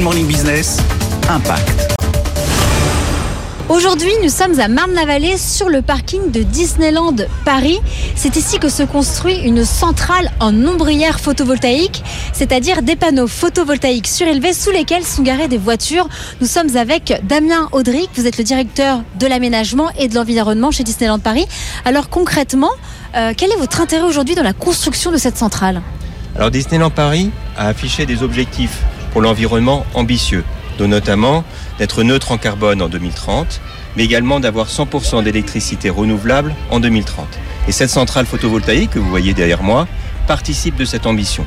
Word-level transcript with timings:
Good 0.00 0.04
Morning 0.06 0.26
Business, 0.26 0.78
Impact. 1.28 1.98
Aujourd'hui, 3.68 4.12
nous 4.22 4.30
sommes 4.30 4.58
à 4.58 4.66
Marne-la-Vallée 4.66 5.36
sur 5.36 5.68
le 5.68 5.82
parking 5.82 6.30
de 6.30 6.42
Disneyland 6.42 7.16
Paris. 7.44 7.78
C'est 8.14 8.34
ici 8.36 8.58
que 8.58 8.70
se 8.70 8.82
construit 8.82 9.36
une 9.40 9.66
centrale 9.66 10.30
en 10.40 10.54
ombrière 10.66 11.20
photovoltaïque, 11.20 12.02
c'est-à-dire 12.32 12.80
des 12.80 12.96
panneaux 12.96 13.26
photovoltaïques 13.26 14.06
surélevés 14.06 14.54
sous 14.54 14.70
lesquels 14.70 15.04
sont 15.04 15.22
garées 15.22 15.48
des 15.48 15.58
voitures. 15.58 16.08
Nous 16.40 16.46
sommes 16.46 16.78
avec 16.78 17.20
Damien 17.24 17.68
Audric, 17.72 18.08
vous 18.14 18.26
êtes 18.26 18.38
le 18.38 18.44
directeur 18.44 19.02
de 19.18 19.26
l'aménagement 19.26 19.90
et 19.98 20.08
de 20.08 20.14
l'environnement 20.14 20.70
chez 20.70 20.82
Disneyland 20.82 21.18
Paris. 21.18 21.46
Alors 21.84 22.08
concrètement, 22.08 22.70
euh, 23.16 23.34
quel 23.36 23.52
est 23.52 23.56
votre 23.56 23.82
intérêt 23.82 24.04
aujourd'hui 24.04 24.34
dans 24.34 24.42
la 24.42 24.54
construction 24.54 25.12
de 25.12 25.18
cette 25.18 25.36
centrale? 25.36 25.82
Alors 26.36 26.50
Disneyland 26.50 26.88
Paris 26.88 27.30
a 27.58 27.66
affiché 27.66 28.06
des 28.06 28.22
objectifs 28.22 28.78
pour 29.12 29.20
l'environnement 29.20 29.84
ambitieux 29.94 30.44
dont 30.78 30.88
notamment 30.88 31.44
d'être 31.78 32.02
neutre 32.02 32.32
en 32.32 32.38
carbone 32.38 32.80
en 32.80 32.88
2030, 32.88 33.60
mais 33.96 34.04
également 34.04 34.40
d'avoir 34.40 34.68
100% 34.68 35.22
d'électricité 35.22 35.90
renouvelable 35.90 36.54
en 36.70 36.80
2030. 36.80 37.26
Et 37.68 37.72
cette 37.72 37.90
centrale 37.90 38.26
photovoltaïque 38.26 38.90
que 38.90 38.98
vous 38.98 39.10
voyez 39.10 39.34
derrière 39.34 39.62
moi 39.62 39.86
participe 40.26 40.76
de 40.76 40.84
cette 40.84 41.06
ambition. 41.06 41.44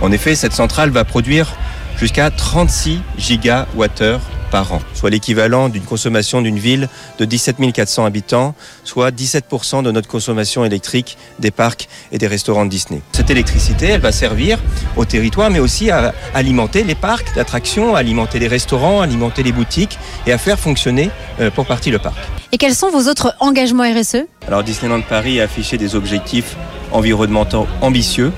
En 0.00 0.12
effet, 0.12 0.34
cette 0.34 0.52
centrale 0.52 0.90
va 0.90 1.04
produire 1.04 1.52
jusqu'à 1.98 2.30
36 2.30 3.00
gigawattheures 3.18 4.20
par 4.52 4.72
an, 4.74 4.80
soit 4.94 5.08
l'équivalent 5.10 5.70
d'une 5.70 5.82
consommation 5.82 6.42
d'une 6.42 6.58
ville 6.58 6.88
de 7.18 7.24
17 7.24 7.56
400 7.72 8.04
habitants, 8.04 8.54
soit 8.84 9.10
17% 9.10 9.82
de 9.82 9.90
notre 9.90 10.08
consommation 10.08 10.64
électrique 10.64 11.16
des 11.38 11.50
parcs 11.50 11.88
et 12.12 12.18
des 12.18 12.26
restaurants 12.26 12.66
de 12.66 12.70
Disney. 12.70 13.00
Cette 13.12 13.30
électricité, 13.30 13.86
elle 13.86 14.02
va 14.02 14.12
servir 14.12 14.58
au 14.96 15.06
territoire, 15.06 15.50
mais 15.50 15.58
aussi 15.58 15.90
à 15.90 16.14
alimenter 16.34 16.84
les 16.84 16.94
parcs 16.94 17.34
d'attractions, 17.34 17.96
alimenter 17.96 18.38
les 18.38 18.48
restaurants, 18.48 19.00
alimenter 19.00 19.42
les 19.42 19.52
boutiques 19.52 19.98
et 20.26 20.32
à 20.32 20.38
faire 20.38 20.60
fonctionner 20.60 21.10
euh, 21.40 21.50
pour 21.50 21.64
partie 21.64 21.90
le 21.90 21.98
parc. 21.98 22.18
Et 22.52 22.58
quels 22.58 22.74
sont 22.74 22.90
vos 22.90 23.08
autres 23.08 23.34
engagements 23.40 23.90
RSE 23.90 24.26
Alors 24.46 24.62
Disneyland 24.62 25.00
Paris 25.00 25.40
a 25.40 25.44
affiché 25.44 25.78
des 25.78 25.94
objectifs 25.96 26.56
environnementaux 26.92 27.66
ambitieux 27.80 28.32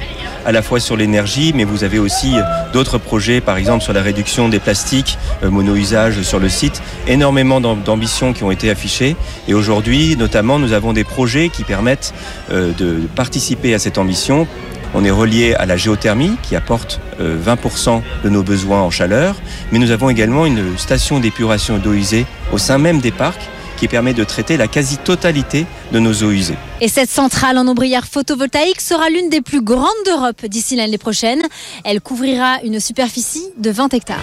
à 0.44 0.52
la 0.52 0.62
fois 0.62 0.80
sur 0.80 0.96
l'énergie, 0.96 1.52
mais 1.54 1.64
vous 1.64 1.84
avez 1.84 1.98
aussi 1.98 2.36
euh, 2.36 2.42
d'autres 2.72 2.98
projets, 2.98 3.40
par 3.40 3.56
exemple 3.56 3.82
sur 3.82 3.92
la 3.92 4.02
réduction 4.02 4.48
des 4.48 4.58
plastiques 4.58 5.18
euh, 5.42 5.50
mono-usage 5.50 6.22
sur 6.22 6.38
le 6.38 6.48
site. 6.48 6.82
Énormément 7.06 7.60
d'ambitions 7.60 8.32
qui 8.32 8.44
ont 8.44 8.50
été 8.50 8.70
affichées. 8.70 9.16
Et 9.48 9.54
aujourd'hui, 9.54 10.16
notamment, 10.16 10.58
nous 10.58 10.72
avons 10.72 10.92
des 10.92 11.04
projets 11.04 11.48
qui 11.48 11.64
permettent 11.64 12.14
euh, 12.50 12.72
de 12.72 13.06
participer 13.14 13.74
à 13.74 13.78
cette 13.78 13.98
ambition. 13.98 14.46
On 14.94 15.04
est 15.04 15.10
relié 15.10 15.54
à 15.54 15.66
la 15.66 15.76
géothermie 15.76 16.36
qui 16.42 16.54
apporte 16.54 17.00
20% 17.20 18.00
de 18.22 18.28
nos 18.28 18.44
besoins 18.44 18.80
en 18.80 18.90
chaleur, 18.90 19.34
mais 19.72 19.80
nous 19.80 19.90
avons 19.90 20.08
également 20.08 20.46
une 20.46 20.78
station 20.78 21.18
d'épuration 21.18 21.78
d'eau 21.78 21.94
usée 21.94 22.26
au 22.52 22.58
sein 22.58 22.78
même 22.78 23.00
des 23.00 23.10
parcs 23.10 23.50
qui 23.76 23.88
permet 23.88 24.14
de 24.14 24.24
traiter 24.24 24.56
la 24.56 24.68
quasi-totalité 24.68 25.66
de 25.92 25.98
nos 25.98 26.12
eaux 26.22 26.30
usées. 26.30 26.56
Et 26.80 26.88
cette 26.88 27.10
centrale 27.10 27.58
en 27.58 27.66
ombrière 27.66 28.06
photovoltaïque 28.06 28.80
sera 28.80 29.08
l'une 29.08 29.30
des 29.30 29.40
plus 29.40 29.62
grandes 29.62 29.88
d'Europe 30.06 30.44
d'ici 30.46 30.76
l'année 30.76 30.98
prochaine. 30.98 31.42
Elle 31.84 32.00
couvrira 32.00 32.60
une 32.62 32.80
superficie 32.80 33.46
de 33.58 33.70
20 33.70 33.94
hectares. 33.94 34.04